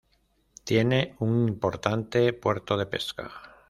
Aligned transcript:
Tiene 0.63 1.15
un 1.19 1.47
importante 1.47 2.33
puerto 2.33 2.75
de 2.75 2.87
pesca. 2.87 3.31